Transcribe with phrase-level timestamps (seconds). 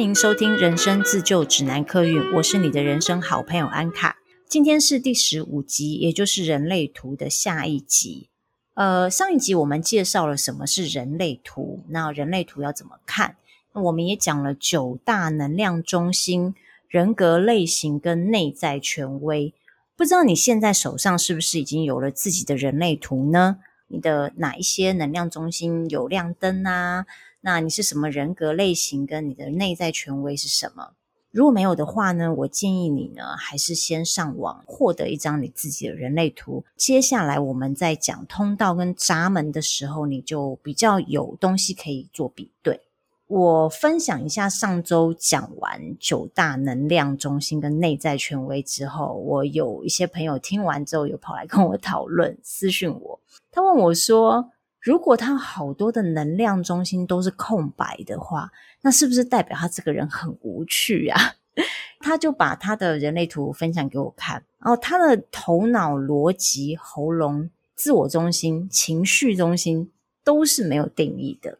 [0.00, 4.16] 欢迎收听《人生自救指南》客运，我是你的人生好朋友安卡。
[4.48, 8.30] 今天是第十五集，也就是人类图的下一集。
[8.72, 13.36] 呃，上一集我们介绍了什么是人类图，那人类图要怎么看？
[13.74, 16.54] 那我们也讲了九大能量中心、
[16.88, 19.52] 人格类型跟内在权威。
[19.98, 23.58] 不知道你现在手上是不是已经有了自己的人类图呢？
[23.88, 27.04] 你的哪一些能量中心有亮灯啊？
[27.42, 29.06] 那你是什么人格类型？
[29.06, 30.92] 跟你的内在权威是什么？
[31.30, 36.64] 如果没有的话呢，我建议你呢，还是先上网获得一张你自己的人类图。
[36.76, 42.80] 接下来我们在讲通道跟闸门的时候，你就比较有东西可以做比对。
[43.28, 53.20] 我分享一下上周讲完九大能量中心跟内在权威之后，我有一些朋友听完之后有跑来跟我讨论，私讯我，
[53.52, 54.50] 他问我说，
[54.80, 58.50] 如果他好多的能量中心都是空白的话，
[58.80, 61.34] 那是不是代表他这个人很无趣啊？
[62.00, 69.90] 他就把他的人类图分享给我看，然后他的头脑、逻辑、喉咙、自我中心、情绪中心
[70.24, 71.58] 都是没有定义的，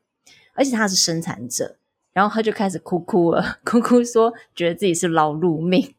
[0.54, 1.76] 而且他是生产者，
[2.12, 5.94] 然后他就开始哭哭了， 哭哭说觉得自己是劳碌命。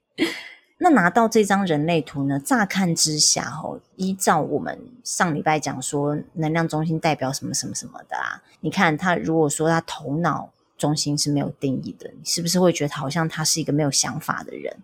[0.84, 2.40] 那拿到这张人类图呢？
[2.40, 8.42] 乍看之下，哦，依照我们上礼拜讲说，能量中心代表什么什么什么的啊？
[8.62, 14.76] 你看他，如果说他头脑中心是没有定义的，你是不是会觉得好像他是一个没有想法的人？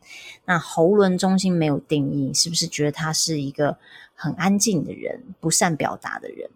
[0.45, 3.75] 那喉轮中心没有定义，是不是觉得他是一个
[4.13, 6.47] 很安静的人，不善表达的人？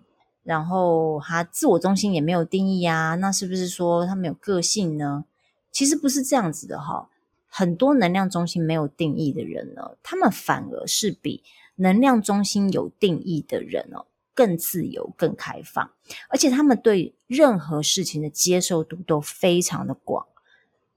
[0.43, 5.25] 然后他自我中心也没有定义啊，那是不是说他没有个性呢？
[5.71, 7.07] 其实不是这样子的哈。
[7.53, 11.43] 很多能量中心没有定义的人呢，他们反而是比
[11.75, 15.91] 能量中心有定义的人哦，更自由、更开放，
[16.29, 20.25] 而且他们对任何事情的接受度都非常的广，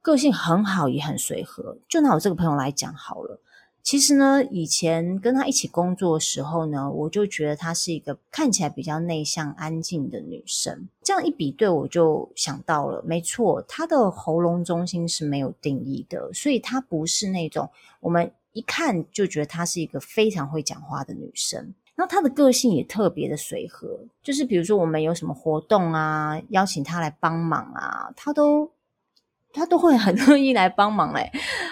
[0.01, 1.79] 个性很好，也很随和。
[1.89, 3.41] 就拿我这个朋友来讲好了。
[3.85, 10.89] 其实呢，以前跟他一起工作的时候呢，我就觉得她是一个看起来比较内向、安静的女生。
[11.03, 21.75] 这样一比对，我就想到了，没错，她的喉咙中心是没有定义的，所以她不是那种我们一看就觉得她是一个非常会讲话的女生。
[21.95, 28.71] 然后她的个性也特别的随和，就是比如说我们有什么活动啊，邀请她来帮忙啊，她都。
[29.55, 31.31] 他都会很乐意来帮忙哎，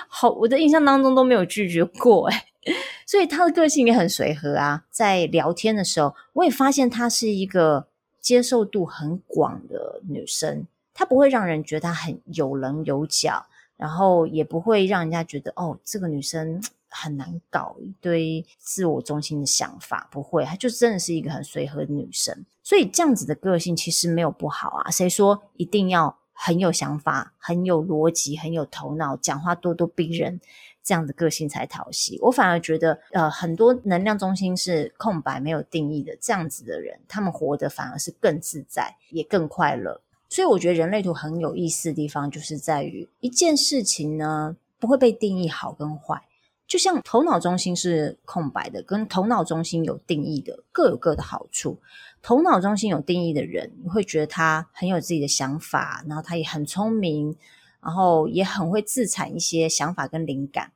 [0.09, 2.44] 好，我的印象当中都没有拒绝过哎，
[3.04, 4.84] 所以他的个性也很随和啊。
[4.91, 7.88] 在聊天的时候，我也发现她是一个
[8.20, 13.44] 接受度很广的女生，她不会让人觉得她很有棱有角，
[13.76, 22.44] 然后也不会让人家觉得哦，这个女生很难搞，一堆自我中心的想法，不会，她就真的是一个很随和的女生。
[22.62, 26.16] 所以这样子的个性其实没有不好啊，谁说一定要？
[26.45, 30.41] 很有想法，很有逻辑，很有头脑，讲话咄咄逼人，
[30.83, 32.19] 这样的个性才讨喜。
[32.21, 40.01] 我反而觉得，呃，很多能量中心是空白、没有定义的这样子的人，他们活得反而是更自在，也更快乐。
[40.29, 46.21] 所以我觉得人类图很有意思的地方，就是在于一件事情呢，不会被定义好跟坏。
[46.67, 51.79] 就像头脑中心是空白的，跟头脑中心有定义的各有各的好处。
[52.22, 57.37] 头脑中心有定义的人，你会觉得他很有自己的想法，然后他也很聪明，
[57.83, 60.72] 然后也很会自产一些想法跟灵感。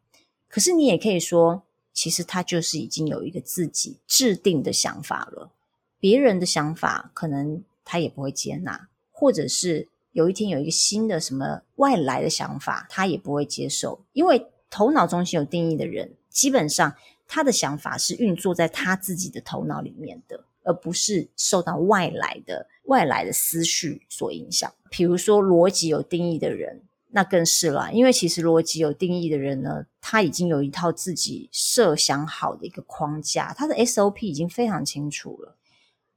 [0.49, 1.63] 可是你也可以说，
[1.93, 5.53] 其实他就是已经有一个自己制定的想法了，
[6.01, 14.47] 别人的想法可能他也不会接纳，或者是有一天有一个新的什么外来的想法，他也不会接受，因为。
[14.69, 16.97] 头脑中心有定义的人，基本上
[17.29, 24.71] 他的想法是运作在他自己的头脑里面的，而不是受到外来的外来的思绪所影响。
[24.91, 35.57] 比如说逻辑有定义的人，那更是啦，因为其实逻辑有定义的人呢，他已经有一套自己设想好的一个框架，他的 SOP 已经非常清楚了。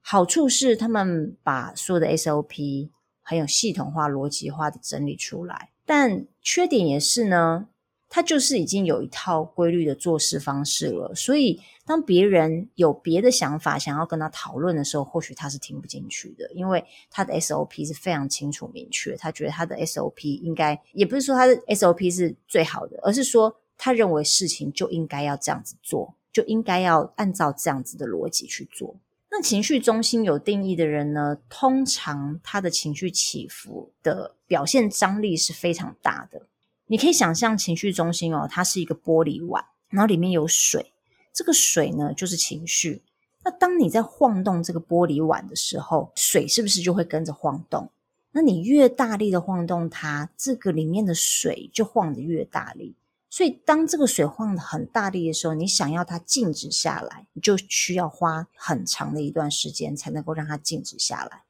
[0.01, 2.90] 好处是他们把所有的 SOP
[3.22, 7.68] 很有系统化、逻辑化的整理出来，但缺点也是呢。
[8.09, 19.15] 他就是已经有一套规律的做事方式了，所以当别人有别的想法想要跟他讨论的时候，或许他是听不进去的，因为他的 SOP 是非常清楚明确。
[19.15, 28.95] 他觉得他的 SOP 应该，也不是说他的 SOP 是最好的，而是说他认为事情就应该要这样子做，就应该要按照这样子的逻辑去做。
[29.31, 36.47] 那情绪中心有定义的人呢，通常他的情绪起伏的表现张力是非常大的。
[36.91, 40.91] 你可以想象情绪中心哦，它是一个玻璃碗，然后里面有水，
[41.31, 43.03] 这个水呢就是情绪。
[43.44, 47.91] 那当你在晃动这个玻璃碗的时候，水是不是就会跟着晃动？
[48.31, 52.95] 那你越大力的晃动它，这个里面的水就晃得越大力。
[53.30, 61.44] 所以当这个水晃得很大力的时候，你想要它静止下来，你就需要花很长的一段时间才能够让它静止下来。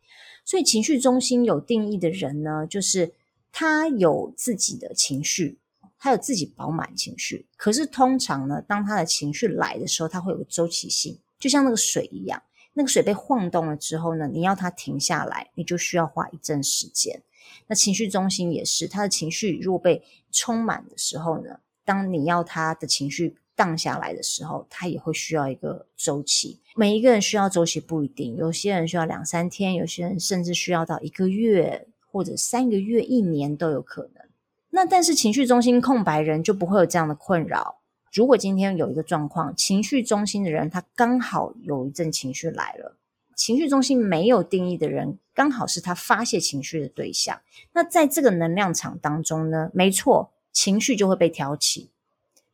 [0.44, 3.14] 所以情绪中心有定义的人呢，就是
[3.52, 5.60] 他有自己的情绪，
[5.98, 7.48] 他有自己饱满情绪。
[7.58, 12.42] 可是通常呢，当他的情绪来的时候，他会有个周期性，就像那个水一样。
[12.74, 17.22] 那个水被晃动了之后呢，你要它停下来，你就需要花一阵时间。
[17.68, 26.62] 那情绪中心也是，他的情绪如果被充满的时候呢，当你要他的情绪荡下来的时候，他也会需要一个周期。
[26.76, 34.26] 每一个人需要周期不一定，有些人需要两三天，有些人甚至需要到一个月或者三个月、一年都有可能。
[34.72, 37.80] 那但是情绪中心空白人就不会有这样的困扰。
[38.12, 42.98] 如果今天有一个状况，情绪中心的人他刚好有一阵情绪来了，
[43.36, 47.40] 情绪中心没有定义的人刚好是他发泄情绪的对象。
[47.74, 51.92] 那在这个能量场当中呢，没错，情绪就会被挑起。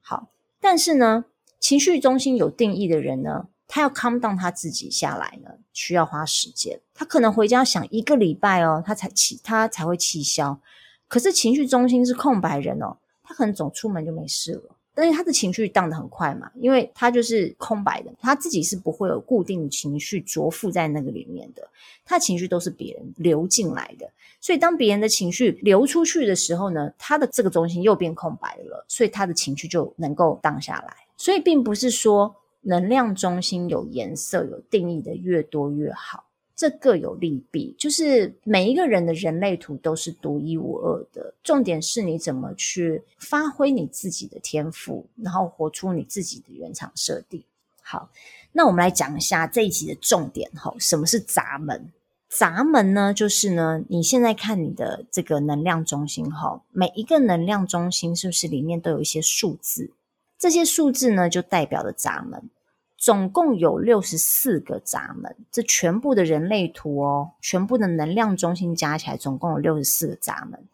[0.02, 0.30] 好，
[0.60, 1.26] 但是呢，
[1.60, 6.80] 情绪中心有定义的人呢，他要 calm down 他自己下来呢，需要花时间。
[6.94, 10.60] 他可能回家想一个礼拜哦，他才气，他才会气消。
[11.08, 14.76] 可是情绪中心是空白人哦，他可能走出门就没事了。
[14.98, 21.68] 但是他的情绪荡得很快嘛，因为他就是空白的，他自己是不会有固定情绪着附在那个里面的，
[22.06, 24.10] 他的情绪都是别人流进来的，
[24.40, 30.96] 所以当别人的情绪流出去的时候呢，他的这个中心又变空白了，所以他的情绪就能够荡下来。
[31.18, 32.34] 所以并不是说
[32.66, 36.26] 能量中心有颜色有定义的越多越好。
[36.56, 41.34] 这各有利弊，就是每一个人的人类图都是独一无二的。
[41.44, 47.44] 重点是你怎么去发挥你自己的天赋，然后活出你自己的原厂设定。
[47.82, 48.10] 好，
[48.54, 51.92] 那我们来讲一下这一集的重点哈，什么是闸门？
[52.30, 59.92] 闸门呢，就是呢，你现在看你的这个能量中心哈，每一个能量中心是不是里面都有一些数字？
[60.38, 62.50] 这些数字呢，就代表了闸门。
[62.98, 70.66] 总共有六十四个闸门，这全部的人类图哦，全部的能量中心加起来总共有六十四个闸门。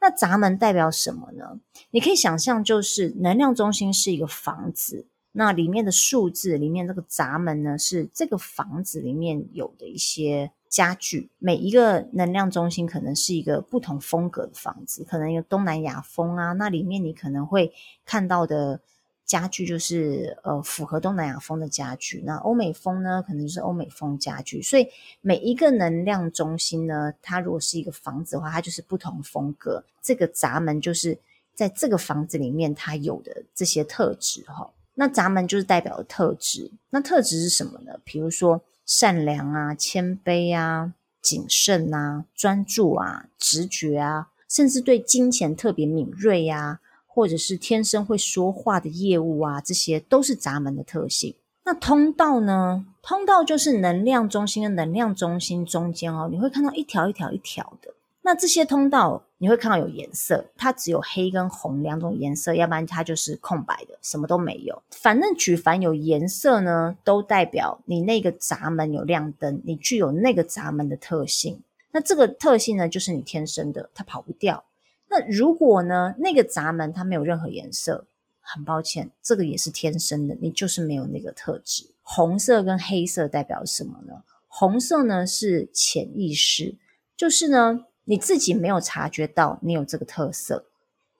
[0.00, 1.60] 那闸门代表什么呢？
[1.92, 11.30] 你可以想象，就是能量中心是一个房子，那里面的数字里面这个闸门呢，是这个房子里面有的一些家具。
[11.38, 17.72] 每一个能量中心可能是一个不同风格的房子，可能有东南亚风啊，那里面你可能会
[18.04, 18.80] 看到的。
[19.28, 24.62] 家具就是呃符合东南亚风的家具，那欧美风呢，可能就是欧美风家具。
[24.62, 24.88] 所以
[25.20, 29.84] 每一个能量中心呢，它如果是一个房子的话，它就是不同风格。
[30.00, 31.18] 这个闸门就是
[31.54, 34.70] 在这个房子里面它有的这些特质哈。
[34.94, 38.00] 那闸门就是代表的特质，那特质是什么呢？
[38.04, 46.80] 比如说善良啊、谦卑啊、谨慎啊、专注啊、直觉啊，甚至对金钱特别敏锐呀。
[47.18, 51.34] 或者是天生会说话的业务啊，这些都是闸门的特性。
[51.64, 52.86] 那通道呢？
[53.02, 57.92] 通道就是能量中心跟能量中心中间哦，你会看到一条一条一条的。
[58.22, 64.80] 那这些通道你会看到有颜色，它只有黑跟红两种颜色，要不然它就是空白的，什么都没有。
[64.92, 71.60] 反正举凡有颜色呢，都代表你那个闸门有亮灯，你具有那个闸门的特性。
[71.90, 74.62] 那这个特性呢，就是你天生的，它跑不掉。
[75.10, 78.06] 那如果呢，那个闸门它没有任何颜色，
[78.40, 81.86] 很抱歉，这个也是天生的，你就是没有那个特质。
[82.02, 84.22] 红色跟黑色代表什么呢？
[84.46, 86.76] 红色呢是潜意识，
[87.16, 90.64] 就是呢你自己没有察觉到你有这个特色，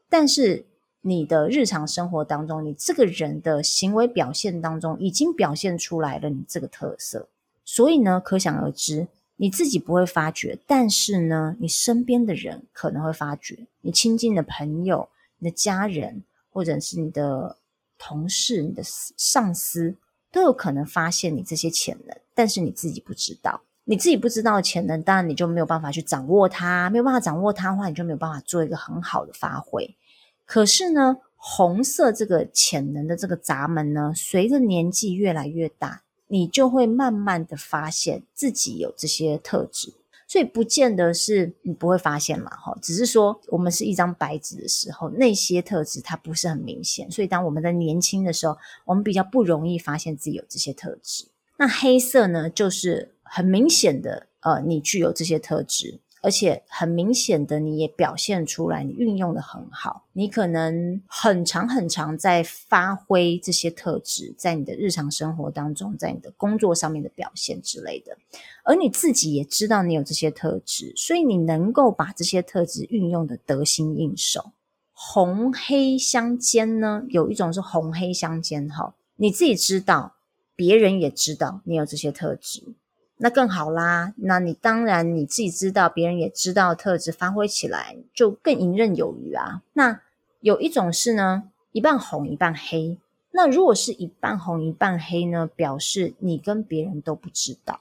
[0.09, 0.64] 但是
[1.02, 7.28] 你的日常生活当中，你这个人的行为表现当中已经表现出来了你这个特色，
[7.64, 9.09] 所以呢，可想而知。
[9.40, 13.66] 你自己不会发觉，但是呢，你身边的人可能会发觉。
[13.83, 17.57] 你亲近的朋友、你的家人，或者是你的
[17.97, 19.95] 同事、你的上司，
[20.33, 23.61] 都有可能发现你这些潜能，但是你自己不知道。
[23.85, 26.90] 你自己不知道潜能，当然你就没有办法去掌握它。
[26.90, 29.97] 没有办法掌握它的话，你就没有办法做一个很好的发挥。
[30.45, 36.02] 可是呢，红色这个潜能的这个闸门呢，随着年纪越来越大。
[36.28, 39.92] 你就会慢慢的发现自己有这些特质，
[40.26, 51.26] 所以不见得是你不会发现嘛，哈，只是说我们是一张白纸的时候，那些特质它不是很明显，所以当我们在年轻的时候，我们比较不容易发现自己有这些特质。
[51.56, 60.04] 那黑色呢，就是很明显的，呃，你具有这些特质，而且很明显的，你也表现出来，你运用得很好。
[60.12, 68.16] 你可能很常很常在发挥这些特质，在你的日常生活当中，在你的工作上面的表现之类的。
[68.64, 74.52] 而你自己也知道你有这些特质，所以你能够把这些特质运用得得心应手。
[74.92, 80.16] 红黑相间呢，有一种是红黑相间哈，你自己知道，
[80.56, 82.75] 别人也知道你有这些特质。
[83.18, 89.62] 那更好啦，那你当然你自己知道，别人也知道特质，发挥起来就更游刃有余啊。
[89.72, 90.00] 那
[90.40, 92.96] 有一种是呢，一半红一半黑。
[93.32, 97.80] 那如果是一半红一半黑呢，表示你跟别人都不知道，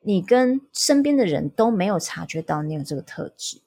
[0.00, 3.58] 你跟身边的人都没有察觉到你有这个特质。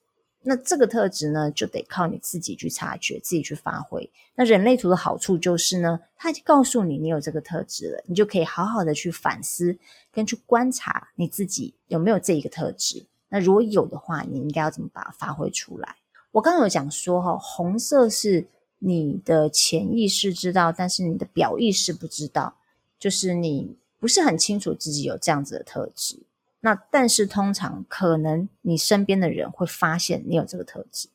[0.42, 4.10] 那这个特质呢，就得靠你自己去察觉，自己去发挥。
[4.36, 9.78] 那人类图的好处就是呢，它就告诉你你有这个特质了，你就可以好好的去反思
[10.14, 13.06] 跟去观察你自己有没有这一个特质。
[13.28, 15.98] 那如果有的话，你应该要怎么把它发挥出来？
[16.32, 18.48] 我刚刚有讲说哈，红色是
[18.80, 22.56] 你的潜意识知道，但是你的表意识不知道，
[22.98, 26.18] 就是你不是很清楚自己有这样子的特质。
[26.62, 31.08] 那但是通常可能你身边的人会发现你有这个特质。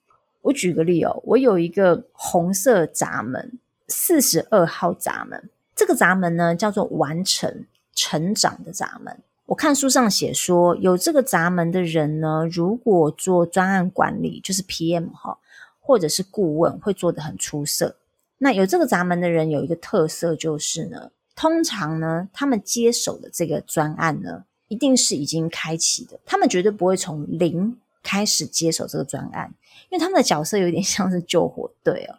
[0.43, 3.59] 我举个例哦，我有一个红色闸门，
[3.89, 5.51] 四十二号闸门。
[5.75, 9.23] 这个闸门呢叫做完成成长的闸门。
[9.47, 15.39] 我看书上写说，有这个闸门的人呢，如果做专案管理，就是 PM 哈，
[15.81, 17.97] 或者是顾问，会做得很出色。
[18.39, 24.45] 那有这个闸门的人有一个特色就是呢，通常呢，他们接手的这个专案呢。
[24.69, 29.53] 一定是已经开启的，他们绝对不会从零开始接手这个专案，
[29.91, 32.15] 因为他们的角色有点 像是救火队哦。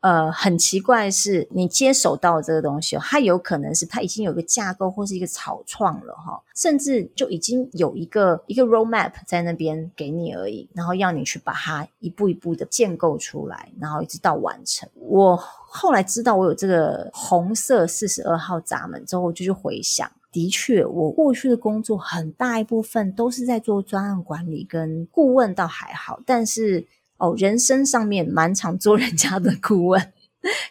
[0.00, 14.88] 呃，很奇怪的是，你接手到这个东西，它有可能是它已经有一个架构或是一个草创了哈，甚至就已经有一个一个 roadmap 在那边给你而已，然后要你去把它一步一步的建构出来，然后一直到完成。
[14.96, 20.10] 我后来知道我有这个红色四十二号闸门之后，我就去回想。
[20.32, 26.18] 的确，我过去的工作很大一部分都是在做专案管理跟顾问，倒还好。
[26.24, 26.86] 但是
[27.18, 30.12] 哦，人生上面蛮常做人家的顾问，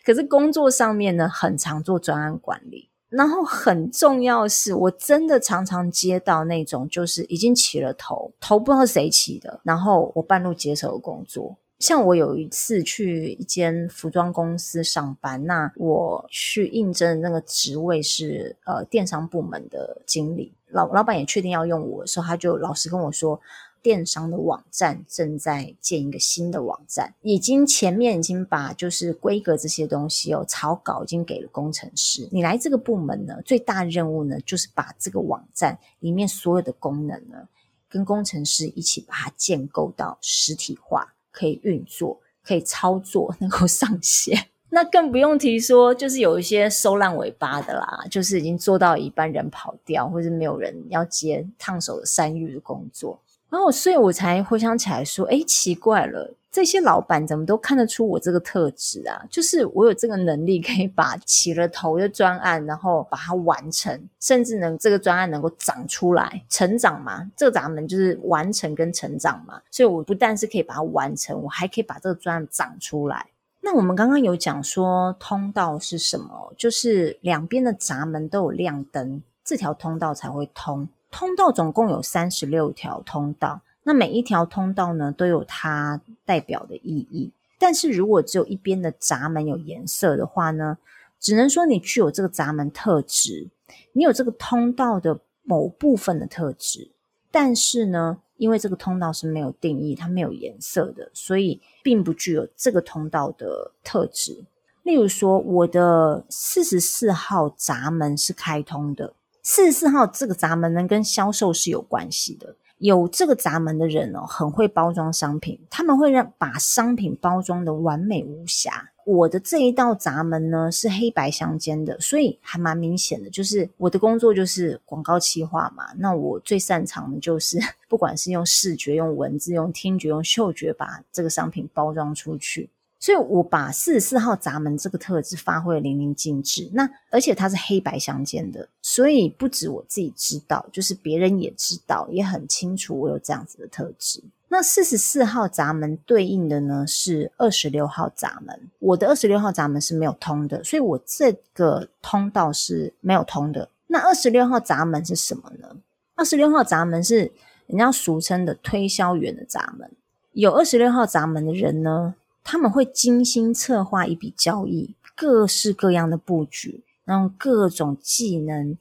[0.03, 2.89] 可是工作上面呢，很常做专案管理。
[3.10, 11.58] 然后很重要的是，我真的常常接到那种就是已经起了头，头不知道谁起的，然后我半路接手的工作。
[11.82, 23.42] 像我有一次去一间服装公司上班，那我去应征的那个职位是呃电商部门的经理，老老板也确定要用我的时候，他就老实跟我说，
[23.82, 37.48] 电商的网站正在建一个新的网站，已经前面已经把就是规格这些东西哦草稿已经给了工程师，你来这个部门呢，最大任务呢就是把这个网站里面所有的功能呢，
[37.90, 41.16] 跟工程师一起把它建构到实体化。
[41.32, 53.20] 可以运作，可以操作，能够上线，那更不用提说，就是有一些收烂尾巴的啦，就是已经做到一半人跑掉，或是没有人要接烫手的山芋的工作。
[53.51, 59.25] 然后，所以我才回想起来说，诶，奇怪了，这些老板怎么都看得出我这个特质啊？
[59.29, 67.29] 就是我有这个能力，可以把起了头的专案，然后把它完成，甚至能这个专案能够长出来、成长嘛。
[67.36, 69.62] 这个咱们就是完成跟成长嘛。
[69.70, 73.27] 所以我不但是可以把它完成，我还可以把这个专案长出来。
[73.60, 76.53] 那我们刚刚有讲说，通道是什么？
[76.58, 80.88] 就是两边的闸门都有亮灯，这条通道才会通。
[81.12, 87.32] 通道总共有三十六条通道，那每一条通道呢都有它代表的意义。
[87.60, 90.80] 但是如果只有一边的闸门有颜色的话呢，
[91.20, 93.50] 只能说你具有这个闸门特质，
[93.94, 96.89] 你有这个通道的某部分的特质。
[97.30, 104.44] 但是呢，因为这个通道是没有定义，它没有颜色的，所以并不具有这个通道的特质。
[104.84, 109.13] 例如说，我的四十四号闸门是开通的。
[109.44, 112.56] 四十四号这个闸门呢，跟销售是有关系的。
[112.78, 118.90] 有这个闸门的人哦，很会包装商品，他们会让把商品包装的完美无瑕。
[119.06, 123.30] 我的这一道闸门呢，是黑白相间的，所以还蛮明显的。
[123.30, 132.70] 就是我的工作就是广告企划嘛，那我最擅长的就是， 不管是用视觉、用文字、用听觉、用嗅觉，把这个商品包装出去。
[133.01, 136.70] 所以我把四十四号闸门这个特质发挥得淋漓尽致。
[136.72, 144.24] 那而且它是黑白相间的，所以不止我自己知道，就是别人也知道，也很清楚我有这样子的特质。
[144.50, 153.67] 那四十四号闸门对应的呢是二十六号闸门，我的二十六号闸门是没有通的，所以我这个通道是没有通的。
[153.88, 155.75] 那二十六号闸门是什么呢？
[156.15, 157.31] 二十六号闸门是
[157.65, 159.89] 人家俗称的推销员的闸门。
[160.34, 168.78] 有二十六号闸门的人呢，他们会精心策划一笔交易，各式各样的布局，然后各种技能，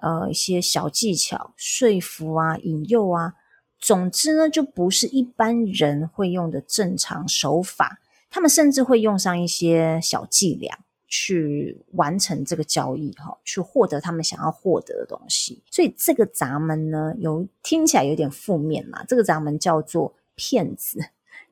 [0.00, 3.34] 呃，一些小技巧，说服啊，引诱啊，
[3.78, 8.00] 总之呢，就不是一般人会用的正常手法。
[8.30, 15.62] 他们甚至会用上一些小伎俩去完成这个交易，哈，去获得他们想要获得的东西。
[15.70, 19.04] 所以这个闸门呢，有听起来有点负面嘛。
[19.04, 20.98] 这个闸门叫做骗子、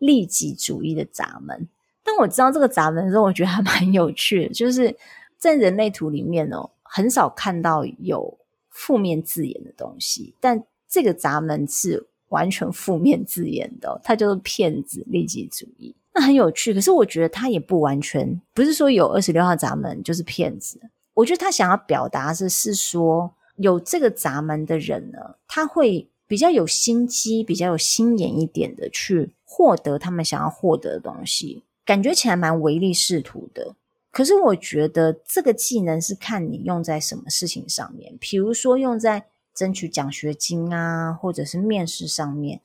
[0.02, 1.68] 利己主义的闸门。
[2.04, 4.94] 当我知道这个闸门的时候，我觉得还蛮有趣的，就是
[5.38, 8.38] 在人类图里面哦，很少看到有
[8.71, 15.94] 负面字眼的东西，但这个闸门是完全负面字眼的，它叫做骗子、利己主义。
[16.14, 20.78] 那很有趣，可是我觉得他也不完全，不是说有二十六号闸门就是骗子。
[21.14, 33.76] 我觉得他想要表达的是说，有这个闸门的人呢，他会比较有心机，比较有心眼一点的去获得他们想要获得的东西，感觉起来蛮唯利是图的。
[34.10, 42.62] 可是我觉得这个技能是看你用在什么事情上面，比如说用在争取奖学金啊，或者是面试上面。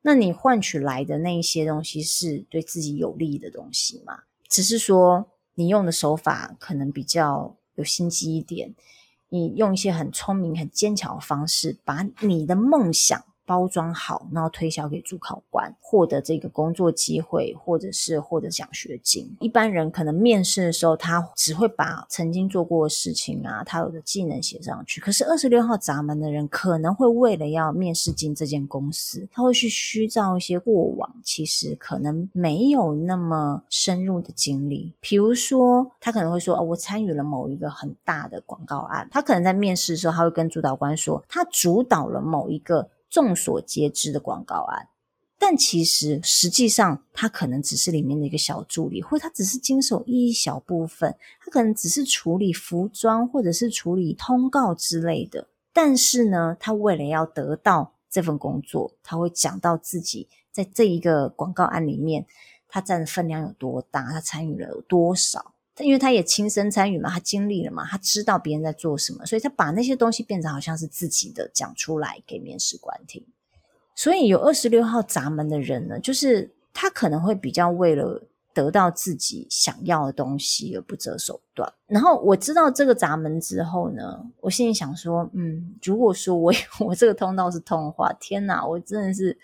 [0.00, 4.20] 那你换取来的那一些东西是对自己有利的东西吗？
[4.48, 8.74] 只是说你用的手法可能比较有心机一点，
[9.30, 13.24] 你用一些很聪明、很坚强的方式，把你的梦想。
[13.50, 19.28] 包装好，然后推销给主考官，获得这个工作机会，或者是获得奖学金。
[19.40, 25.00] 一般人可能面试的时候，他只会把曾经做过的事情啊，他有的技能写上去。
[25.00, 34.94] 可是二十六号闸门的人，可能会为了要面试进这间公司，他会去虚造一些过往，其实可能没有那么深入的经历。
[35.00, 44.88] 比如说，他可能会说：“哦，我参与了某一个很大的广告案。”他可能在面试的时候，他会跟主导官说：“他主导了某一个。”众所皆知的广告案，
[45.36, 55.48] 但其实实际上他可能只是里面的一个小助理，或他只是经手一小部分，他可能只是处理服装或者是处理通告之类的。
[55.72, 62.26] 但是呢，他为了要得到这份工作，他会讲到自己在这一个广告案里面，
[62.68, 65.52] 他占的分量有多大，他参与了有多少。
[65.82, 73.24] 因为他也亲身参与嘛，他经历了嘛，他知道别人在做什么，所以他把那些东西变成好像是自己的讲出来给面试官听。
[73.94, 78.22] 所以有二十六号闸门的人呢，就是他可能会比较为了
[78.54, 81.72] 得到自己想要的东西而不择手段。
[81.86, 89.38] 然后我知道这个闸门之后呢，我心里想说，嗯，如果说我 我这个通道是通的话，天哪，我真的是。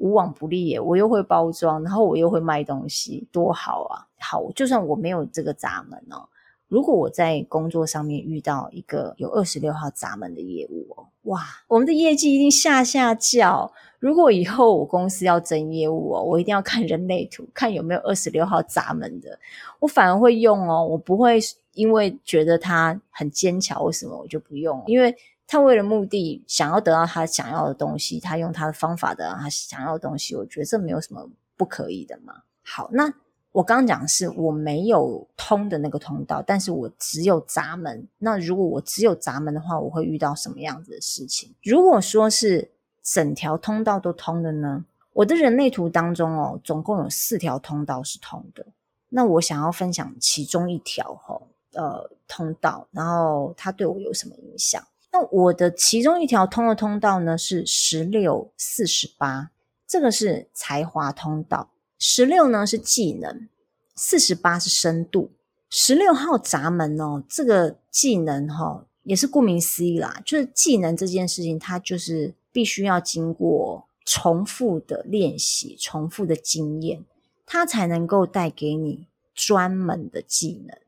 [0.00, 4.06] 无往不利耶，我又会包装，然后我又会卖东西，多好啊！
[4.18, 6.28] 好，就算我没有这个闸门哦，
[6.68, 13.72] 如果我在工作上面遇到一个有二十六号闸门的业务哦，哇，我们的业绩一定下下叫。
[13.98, 19.38] 如果以后我公司要增业务哦，我一定要看人类图，看有没有二十六号闸门的，
[19.80, 21.40] 我反而会用哦，我不会
[21.72, 24.82] 因为觉得他很坚强，为什么我就不用？
[24.86, 25.16] 因为。
[25.50, 31.26] 他为了目的想要得到他想要的东西，他用他的方法得到他想要的东西，我觉得这没有什么
[31.56, 32.42] 不可以的嘛。
[32.62, 33.10] 好，那
[33.58, 38.06] 我刚刚讲的是我没有通的那个通道，但是我只有闸门。
[38.18, 41.52] 那如果我只有闸门的话，我会遇到什么样子的事情？
[41.64, 42.70] 如果说是
[43.02, 44.84] 整条通道都通的呢？
[45.12, 48.64] 我的人类图当中哦，总共有四条通道是通的。
[49.08, 51.42] 那我想要分享其中一条哈、
[51.72, 54.80] 呃，通道，然后它对我有什么影响？
[55.10, 59.50] 那我的其中一条通的通道呢，是十六四十八，
[59.84, 61.70] 这个是才华通道。
[61.98, 63.48] 十六呢是技能，
[63.94, 65.32] 四十八是深度。
[65.70, 77.04] 十六号闸门哦，这个技能哈、哦、也是顾名思义啦，就是技能这件事情，它就是必须要经过重复的练习、重复的经验，
[77.44, 80.78] 它才能够带给你专门的技能。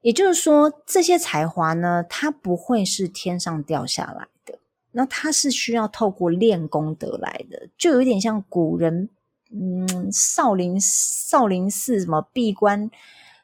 [0.00, 4.58] 也就是说，这些才华呢，它不会是天上掉下来的，
[4.92, 9.08] 那它是需要透过练功得来的，就有点像古人，
[9.50, 12.90] 嗯，少林少林寺什么闭关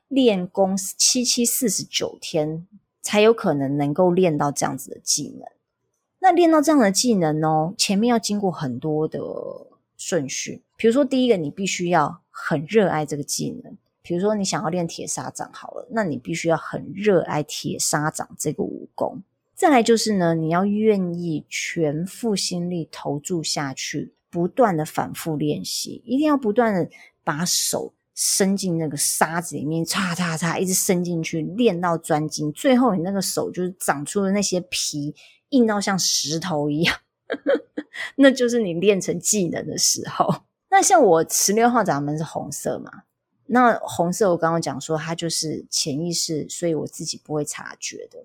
[0.09, 2.67] 练功七七四十九天，
[3.01, 5.49] 才有可能能够练到这样子的技能。
[6.19, 9.19] 那练到这样的技能哦，前面要经过很多的
[9.97, 13.77] 顺序，比如说第一个，你必须要很热爱这个技能。
[14.05, 19.23] 比如说，你想要练铁砂掌好了，那你必须要很热爱铁砂掌这个武功。
[19.55, 26.89] 再来就是呢，你要愿意全副心力投注下去，不断的反复练习，一定要不断的
[27.23, 32.51] 把手伸进那个沙子里面，擦擦擦，一直伸进去，练到专精。
[32.51, 35.15] 最后，你那个手就是长出了那些皮，
[35.51, 36.97] 硬到像石头一样。
[38.17, 40.45] 那就是你练成技能的时候。
[40.71, 43.03] 那像我十六号掌门是红色嘛？
[43.45, 48.25] 那红色我刚刚讲说它就是潜意识，所以我自己不会察觉的。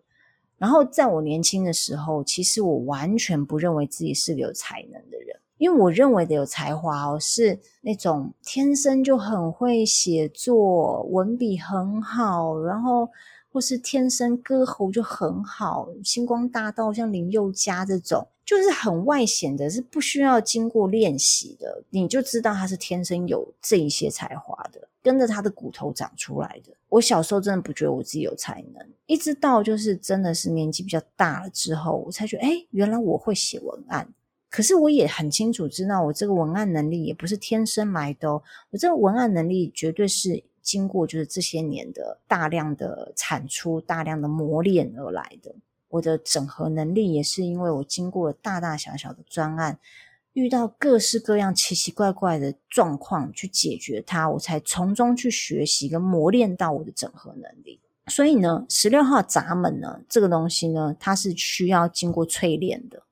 [0.57, 13.09] 然后在我年轻的时候，其实我完全不认为自己是个有才能的人，因为我认为的有才华哦，是那种天生就很会写作，文笔很好，然后。
[13.49, 26.71] 或是天生歌喉就很好，星光大道像林宥嘉这种，就是很外显的，是不需要经过练习的，你就知道他是天生有这一些才华的，跟着他的骨头长出来的。
[26.89, 34.07] 我小时候真的不觉得我自己有才能，一直到就是真的是年纪比较大了之后，我才觉得，哎，原来我会写文案。
[34.57, 38.33] 可是我也很清楚知道，我这个文案能力也不是天生来的，
[38.71, 40.43] 我这个文案能力绝对是。
[40.63, 45.55] 经过就是这些年的大量的产出、大量的磨练而来的。
[45.87, 49.79] 我的整合能力也是因为我经过了大大小小的专案，
[50.33, 57.79] 遇到各式各样奇奇怪怪的状况去解决它，我才从中去学习跟磨练到我的整合能力。
[58.07, 63.03] 所以呢，十六号闸门呢，这个东西呢，它是需要经过淬炼的。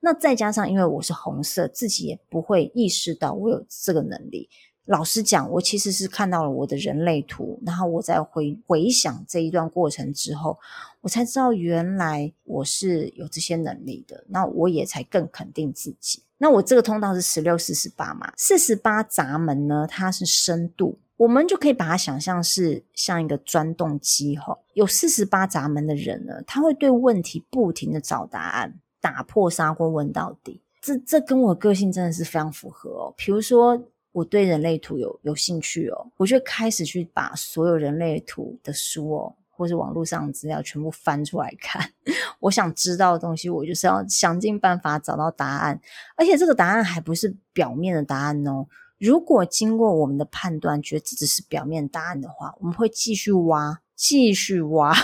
[0.00, 4.48] 那再加上因为我是红色，自己也不会意识到我有这个能力。
[4.84, 10.56] 老实讲，我其实是看到了我的人类图，然后我在回回想这一段过程之后，
[11.00, 14.24] 我才知道原来我是有这些能力的。
[14.28, 16.22] 那我也才更肯定自己。
[16.38, 24.56] 那我这个通道是十六四十八嘛，四十八闸门呢，它是深度，我们就可以把它想象是像一个钻洞机哈。
[24.74, 30.60] 有四十八闸门的人呢，他会对问题不停的找答案，打破砂锅问到底。
[30.80, 33.14] 这这跟我个性真的是非常符合哦。
[33.16, 33.80] 比如说。
[34.16, 41.92] 我对人类图有有兴趣哦，我就开始去把所有人类图的书哦，或是网络上的资料全部翻出来看。
[42.40, 45.78] 我想知道的东西，我就是要想尽办法找到答案，
[46.16, 48.66] 而且这个答案还不是表面的答案哦。
[48.98, 54.94] 如果经过我们的判断，觉得这只是表面答案的话，我们会继续挖，继续挖。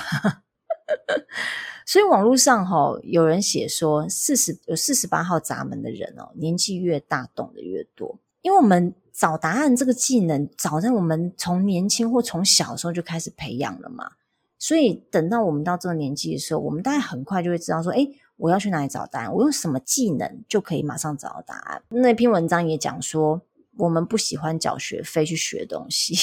[1.87, 8.95] 所以网络上哈、有人写说，四十有四十八号闸门的人哦，年纪越大，懂得越多，因为我们。
[9.14, 14.12] 找答案这个技能，早在我们从年轻或从小的时候就开始培养了嘛。
[14.59, 19.35] 所以等到我们到这个年纪的时候，我们大概很快就会知道说，哎，我要去哪里找答案？
[19.35, 21.83] 我用什么技能就可以马上找到答案？
[21.90, 23.42] 那篇文章也讲说，
[23.77, 26.14] 我们不喜欢缴学费去学东西，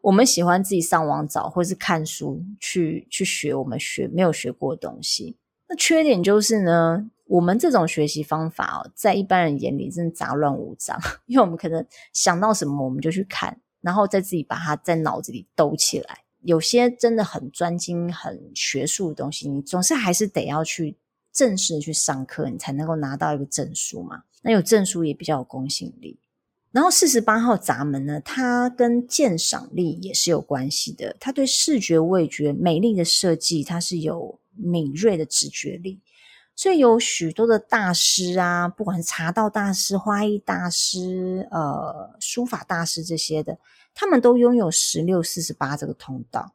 [0.00, 5.36] 我们喜欢自己上网找或是看书去去学我们学没有学过的东西。
[5.68, 16.18] 那缺点就是呢，我们这种学习方法哦，在一般人眼里真的杂乱无章， 因为我们可能想到什么我们就去看，然后再自己把它在脑子里兜起来。
[16.42, 20.96] 有些真的很专精、很学术的东西，你总是还是得要去
[21.32, 24.24] 正式的去上课，你才能够拿到一个证书嘛。
[24.42, 26.18] 那有证书也比较有公信力。
[26.72, 36.00] 然后四十八号闸门呢，它跟鉴赏力也是有关系的，它对视觉、味觉、美丽的设计，它是有敏锐的直觉力。
[36.54, 43.58] 所以有许多的大师啊，不管是茶道大师、花艺大师、呃书法大师这些的，
[43.94, 46.54] 他们都拥有十六四十八这个通道。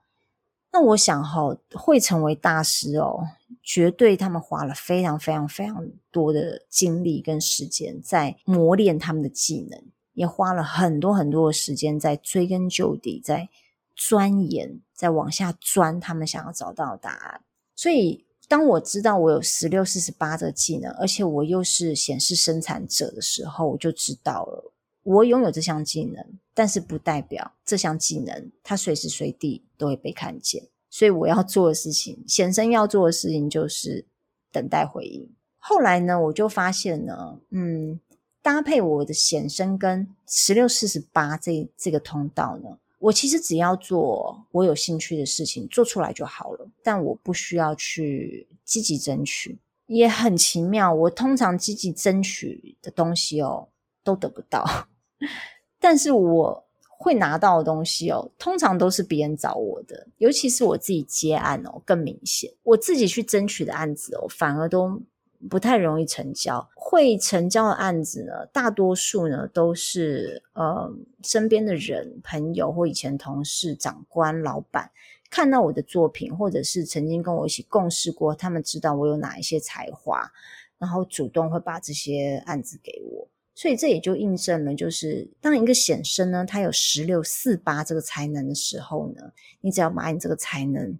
[0.71, 3.23] 那我想哈、哦，会成为大师哦，
[3.63, 9.81] 绝对他们花了非常非常非常多的精力跟时间在磨练他们的技能，
[10.17, 13.47] 也花了很多很多的时间在追根究底，在
[13.95, 17.41] 钻研，在往下钻他们想要找到的答案。
[17.75, 18.25] 所以。
[18.49, 24.71] 当我知道我有十六四十八这个技能，而且我又是显示生产者的时候，我就知道了，
[25.03, 30.63] 我拥有这项技能，但是不代表这项技能它随时随地都会被看见。
[30.89, 34.05] 所以我要做的事情，显生要做的事情就是
[34.53, 35.29] 等待回应。
[35.57, 37.99] 后来呢，我就发现呢，嗯，
[38.47, 42.77] 搭配我的显生跟十六四十八这这个通道呢。
[42.97, 46.65] 我其实只要做我有兴趣的事情，做出来就好了。
[46.81, 50.93] 但我不需要去积极争取，也很奇妙。
[50.93, 53.67] 我通常积极争取的东西哦，
[54.01, 54.87] 都得不到。
[55.77, 56.65] 但是我
[56.97, 62.49] 会拿到的东西哦，通常都是别人找我的，尤其是我自己接案哦，更明显。
[62.63, 65.01] 我自己去争取的案子哦，反而都。
[65.49, 70.91] 不太容易成交，会成交的案子呢，大多数呢都是呃
[71.23, 74.89] 身边的人、朋友或以前同事、长官、老板
[75.29, 80.31] 看到我的作品，或者是曾经跟我一起共事过，他们知道我有哪一些才华，
[80.79, 90.97] 然后主动会把这些案子给我，所以这也就印证了，就是当一个显身呢，他有十六四八这个才能的时候呢，你只要把你这个才能。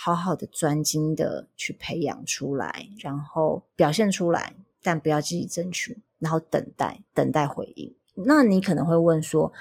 [0.00, 7.92] 好好的专精的去培养出来，然后表现出来，但不要积极争取，然后等待，等待回应。
[8.14, 9.52] 那你可能会问说，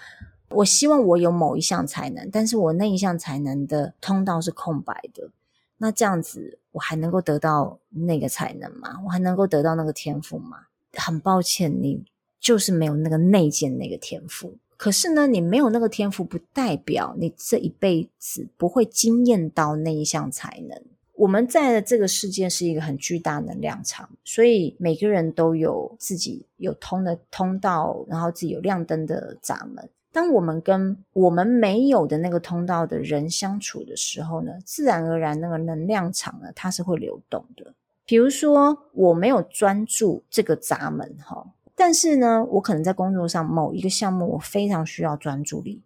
[0.52, 5.32] 我希望我有某一项才能，但是我那一项才能的通道是空白的。
[5.80, 9.02] 那这样子，我还能够得到那个才能吗？
[9.06, 10.68] 我还能够得到那个天赋吗？
[10.94, 12.06] 很抱歉，你
[12.40, 14.60] 就是没有那个内建那个天赋。
[14.78, 20.80] 可是呢，你没有那个天赋，不代表你这一辈子不会惊艳到那一项才能。
[21.16, 29.90] 我们在的这个世界是一个很巨大能量场，所以每个人都有自己有通的通道，然后自己有亮灯的闸门。
[30.12, 37.74] 当我们跟我们没有的那个通道的人相处的时候呢，自然而然那个能量场呢，它是会流动的。
[38.06, 41.46] 比如说，我没有专注这个闸门哈，
[41.78, 45.82] 但是呢，我可能在工作上某一个项目，我非常需要专注力，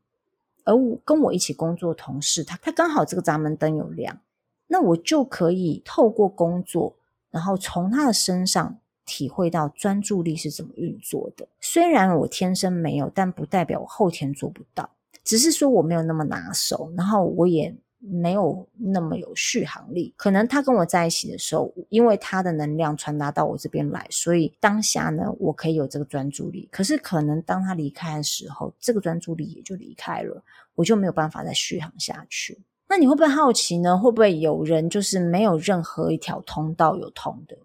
[0.64, 4.20] 而我跟我一起工作的同事，他他刚好这个闸门灯有亮，
[4.68, 6.96] 那我就可以透过工作，
[7.30, 8.78] 然后从他的身上。
[9.04, 11.46] 体会到专注力是怎么运作的。
[11.60, 14.90] 虽然我天生没有，但不代表我后天做不到。
[15.26, 20.14] 只是说我没有那么拿手，然后我也没有那么有续航力。
[20.18, 26.68] 可能他跟我在一起的时候，因为他的能量传达到我这边来，所以当下呢，我可以有这个专注力。
[26.72, 30.44] 可是可能当他离开的时候，这个专注力也就离开了，
[30.76, 32.60] 我就没有办法再续航下去。
[32.90, 33.98] 那你会不会好奇呢？
[33.98, 37.58] 会不会有人就是没有任何一条通道有通的？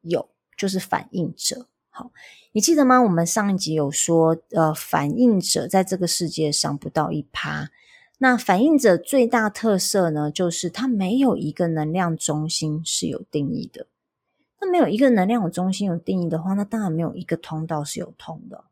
[0.00, 0.28] 有。
[0.54, 2.12] 就是反应者，好，
[2.52, 3.02] 你记得吗？
[3.02, 7.70] 我们上一集有说，呃，反应者在这个世界上不到一趴。
[8.22, 13.88] 那反应者最大特色呢，就是它没有一个能量中心是有定义的。
[14.60, 18.64] 那没有一个能量中心有定义的话，那当然没有一个通道是有通的。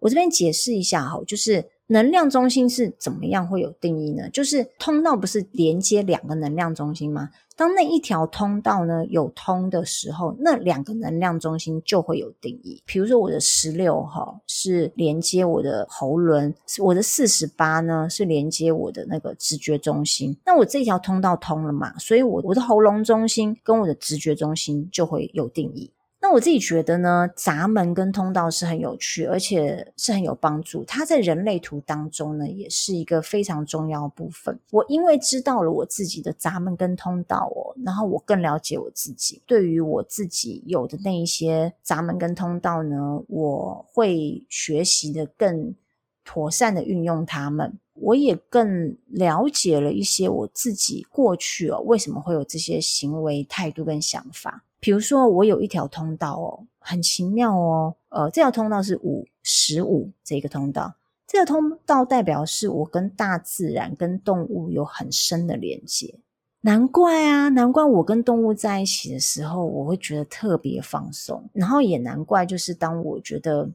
[0.00, 1.70] 我这边解释一下哈，就是。
[1.90, 4.28] 能量中心是怎么样会有定义呢？
[4.30, 7.30] 就是通道不是连接两个能量中心吗？
[7.56, 12.80] 当那一条通道呢有通的时候，那两个能量中心就会有定义。
[12.86, 20.36] 比如说我的十六号是连接我的喉轮，我的四十八呢是连接我的那个直觉中心。
[20.44, 25.90] 那我这条通道通了嘛，所以我我的喉咙中心跟我的直觉中心就会有定义。
[26.20, 30.82] 那我自己觉得呢，闸门跟通道是很有趣，而且是很有帮助。
[30.84, 34.58] 它在人类图当中呢，也是一个非常重要部分。
[34.72, 39.40] 我因为知道了我自己的闸门跟通道哦，然后我更了解我自己。
[39.46, 45.72] 对于我自己有的那一些闸门跟通道呢，我会学习的更
[46.24, 47.78] 妥善的运用它们。
[47.94, 54.64] 我也更了解了一些我自己过去哦，为什么会有这些行为态度跟想法。
[54.80, 60.94] 比如说，我有一条通道哦，很奇妙哦，呃，这条通道是五十五这个通道，
[61.26, 66.14] 这个通道代表是我跟大自然、跟动物有很深的连接。
[66.60, 71.48] 难怪啊，难怪我跟动物在一起的时候，我会觉得特别放松。
[71.52, 73.70] 然后也难怪，就是当我觉得。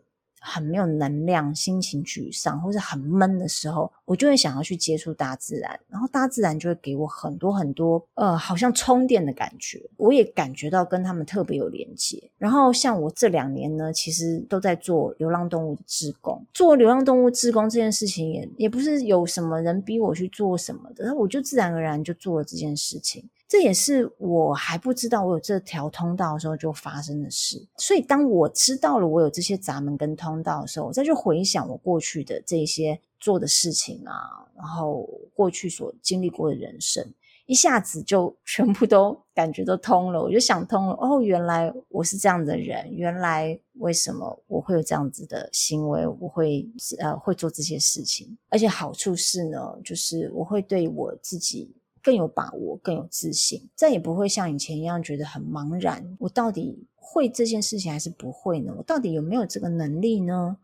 [0.46, 9.82] 很没有能量，心情沮丧，或者很闷的时候，我就会想要去接触大自然，然后大自然就会给我很多很多，呃，好像充电的感觉。
[9.96, 12.22] 我也感觉到跟他们特别有连接。
[12.38, 16.46] 然后像我这两年呢，其实都在做流浪动物的志工。
[16.54, 23.30] 做流浪动物志工这件事情也也不是有什么人逼我去做什么的，我就自然而然就做了这件事情。
[23.54, 37.08] 这也是我还不知道我有这条通道的时候就发生的事，所以当我知道了我有这些闸门跟通道的时候，我再去回想我过去的这些做的事情啊，然后过去所经历过的人生，
[37.46, 40.98] 一下子就 全部都感觉都通了，我就想通了。
[41.00, 51.72] 哦，原来我是这样的人，原来为什么我会有这样子的行为，我会呃会做这些事情，而且好处是呢，就是我会对我自己。
[52.04, 56.18] 更有把握，更有自信，再也不会像以前一样觉得很茫然。
[56.20, 58.74] 我到底会这件事情还是不会呢？
[58.78, 60.58] 我到底有没有这个能力呢？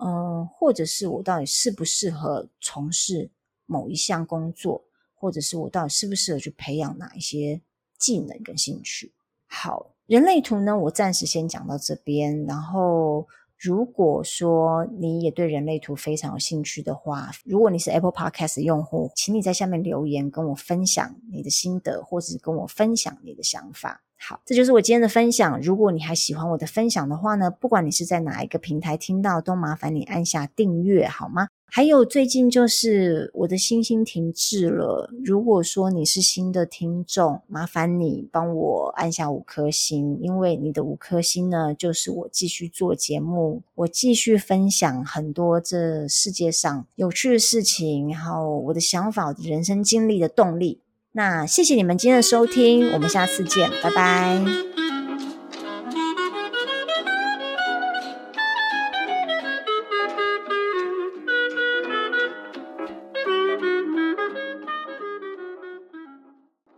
[0.00, 3.30] 嗯，或者是我到底适不适合从事
[3.64, 4.84] 某一项工作，
[5.14, 7.62] 或者是我到底适不适合去培养哪一些
[7.98, 9.12] 技能跟兴趣？
[9.46, 13.26] 好，人类图呢，我暂时先讲到这边，然后。
[13.58, 24.02] 如果说你也对人类图非常有兴趣的话，如果你是 Apple Podcast 用户，请你在下面留言跟我分享你的心得，或者跟我分享你的想法。
[24.18, 25.60] 好，这就是我今天的分享。
[25.60, 31.48] 如果你还喜欢我的分享的话呢，不管你是在哪一个平台听到，都麻烦你按下订阅，好吗？
[31.68, 35.10] 还有最近就是我的星星停滞了。
[35.24, 50.80] 如果说你是新的听众，麻烦你帮我按下五颗星，因为你的五颗星呢，就是我继续做节目，我继续分享很多这世界上有趣的事情，然后我的想法、我的人生经历的动力。
[51.12, 54.85] 那谢谢你们今天的收听，我们下次见，拜拜。